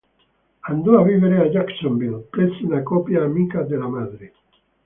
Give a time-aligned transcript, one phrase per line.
[0.61, 4.33] Andò a vivere a Jacksonville, presso una coppia, amica della madre.